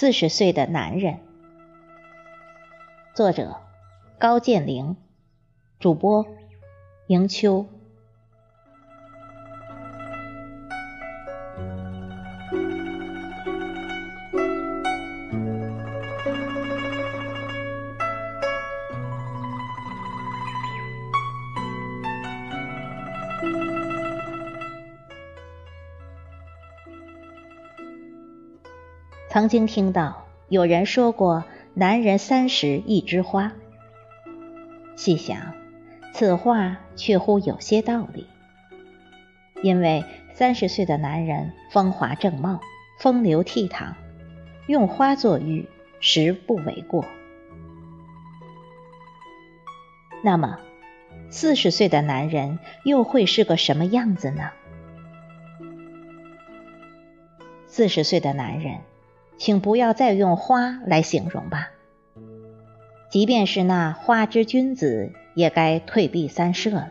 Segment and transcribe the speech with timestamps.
[0.00, 1.18] 四十岁的男人，
[3.14, 3.56] 作者
[4.16, 4.94] 高建玲，
[5.80, 6.24] 主播
[7.08, 7.66] 迎秋。
[29.38, 33.52] 曾经听到有人说过“男人三十一枝花”，
[34.98, 35.54] 细想，
[36.12, 38.26] 此话确乎有些道理。
[39.62, 42.58] 因为三十岁的男人风华正茂、
[42.98, 43.92] 风流倜傥，
[44.66, 45.68] 用花作喻
[46.00, 47.04] 实不为过。
[50.20, 50.58] 那么，
[51.30, 54.50] 四十岁的男人又会是个什么样子呢？
[57.66, 58.80] 四十岁的男人。
[59.38, 61.70] 请不要再用花来形容吧，
[63.08, 66.90] 即便是那花之君子，也该退避三舍了。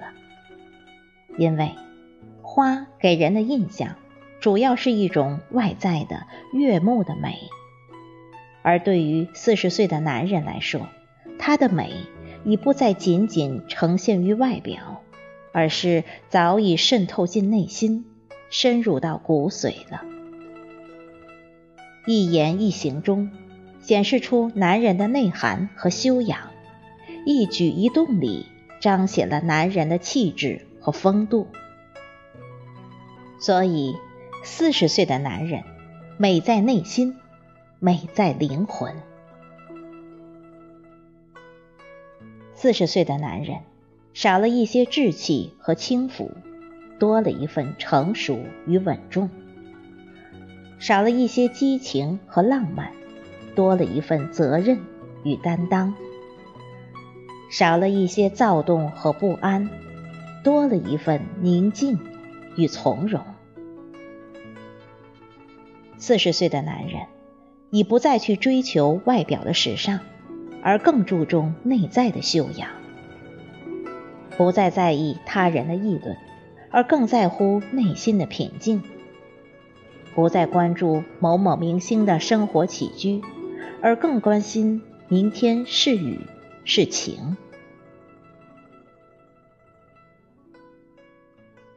[1.38, 1.72] 因为
[2.42, 3.96] 花给人的印象，
[4.40, 7.36] 主要是一种外在的悦目的美，
[8.64, 10.88] 而对于四十岁的男人来说，
[11.38, 11.94] 他的美
[12.46, 15.04] 已不再仅仅呈现于外表，
[15.52, 18.06] 而是早已渗透进内心，
[18.50, 20.02] 深入到骨髓了。
[22.10, 23.30] 一言一行中，
[23.82, 26.40] 显示出男人的内涵和修养；
[27.26, 28.46] 一举一动里，
[28.80, 31.48] 彰显了男人的气质和风度。
[33.42, 33.98] 所以，
[34.42, 35.64] 四十岁的男人，
[36.18, 37.18] 美在内心，
[37.80, 38.94] 美在灵魂。
[42.54, 43.58] 四十岁的男人，
[44.14, 46.32] 少了一些稚气和轻浮，
[47.00, 49.30] 多了一份成熟与稳重。
[50.80, 52.92] 少了一些激情和浪漫，
[53.56, 54.80] 多了一份责任
[55.24, 55.94] 与担当；
[57.50, 59.70] 少了一些躁动和不安，
[60.44, 62.00] 多了一份宁静
[62.56, 63.22] 与从容。
[65.98, 67.08] 四十岁的男人
[67.72, 70.00] 已不再去追求外表的时尚，
[70.62, 72.70] 而更注重内在的修养；
[74.38, 76.16] 不再在意他人的议论，
[76.70, 78.84] 而更在乎内心的平静。
[80.18, 83.22] 不再关注某某明星的生活起居，
[83.84, 86.22] 而更关心明天是雨
[86.66, 87.38] 是晴。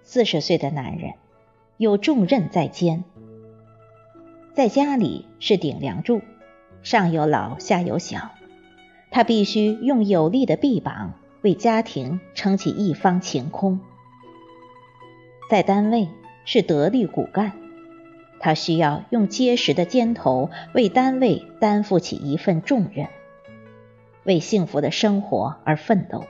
[0.03, 1.13] 四十岁的男人
[1.77, 3.05] 有重任在肩，
[4.55, 6.23] 在家里是顶梁柱，
[6.83, 8.31] 上有老下有小，
[9.11, 11.13] 他必须用有力的臂膀
[11.43, 13.81] 为家庭撑起一方晴空。
[15.51, 16.09] 在单位
[16.47, 17.53] 是得力骨干。
[18.41, 23.07] 他需要用结实的肩头为单位担负起一份重任，
[24.25, 26.25] 为幸福的生活而奋斗，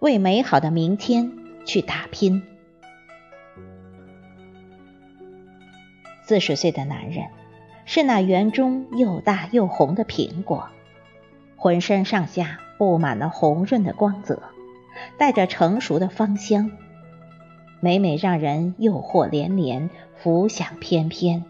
[0.00, 1.32] 为美好的明天
[1.64, 2.42] 去打拼。
[6.26, 7.26] 四十岁的男人
[7.84, 10.68] 是那园中又大又红的苹果，
[11.56, 14.42] 浑身上下布满了红润的光泽，
[15.18, 16.72] 带着成熟的芳香。
[17.80, 19.90] 每每让人诱惑连连，
[20.24, 21.44] 浮想翩翩。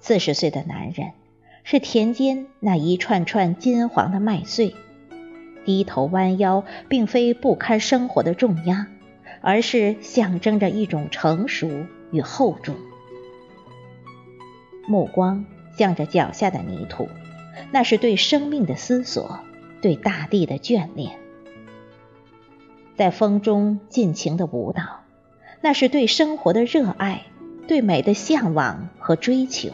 [0.00, 1.12] 四十岁的男人
[1.62, 4.74] 是田间那一串串金黄的麦穗，
[5.64, 8.88] 低头弯腰，并非不堪生活的重压，
[9.42, 12.74] 而是象征着一种成熟与厚重。
[14.88, 15.44] 目光
[15.78, 17.08] 向着脚下的泥土，
[17.70, 19.38] 那是对生命的思索，
[19.80, 21.16] 对大地的眷恋。
[22.96, 25.03] 在风中尽情的舞蹈，
[25.64, 27.22] 那是对生活的热爱，
[27.66, 29.70] 对美的向往和追求。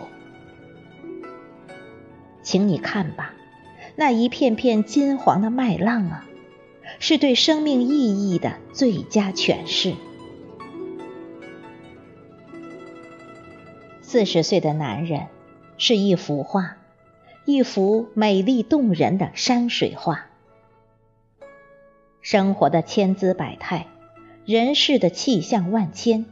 [2.42, 3.34] 请你看吧，
[3.96, 6.24] 那一片片金黄的麦浪啊，
[7.00, 9.94] 是对生命意义的最佳诠释。
[14.00, 15.26] 四十岁的男人
[15.76, 16.76] 是一幅画，
[17.44, 20.26] 一幅美丽动人的山水画。
[22.20, 23.88] 生活的千姿百态，
[24.50, 26.26] 人世的气象万千，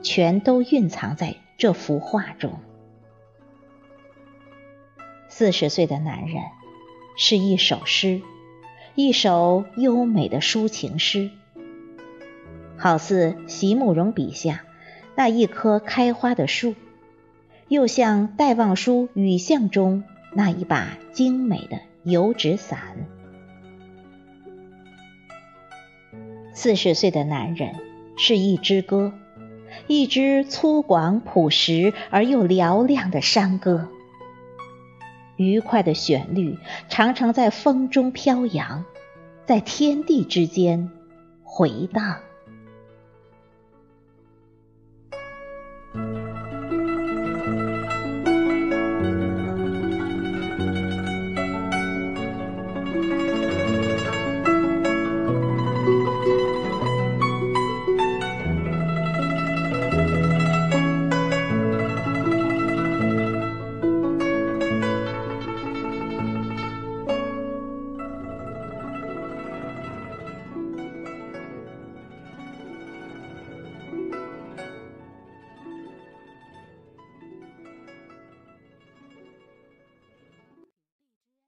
[0.00, 2.60] 全都蕴藏在这幅画中。
[5.28, 6.36] 四十岁的男人
[7.16, 8.22] 是一首诗，
[8.94, 11.32] 一首优美的抒情诗，
[12.76, 14.64] 好似席慕容笔下
[15.16, 16.76] 那一棵开花的树，
[17.66, 23.08] 又像戴望舒雨巷中那一把精美的油纸伞。
[26.54, 27.74] 四十岁的男人
[28.16, 29.12] 是一支歌
[29.88, 33.88] 一支粗犷朴实而又嘹亮的山歌。
[35.36, 36.56] 愉快的旋律
[36.88, 38.84] 常常在风中飘扬
[39.46, 40.90] 在天地之间
[41.42, 42.18] 回荡。